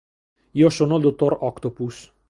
[0.53, 2.01] Io sono il Dottor Octopus!